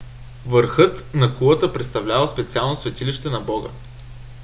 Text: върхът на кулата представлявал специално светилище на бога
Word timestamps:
върхът 0.45 1.13
на 1.13 1.35
кулата 1.37 1.73
представлявал 1.73 2.27
специално 2.27 2.75
светилище 2.75 3.29
на 3.29 3.41
бога 3.41 3.69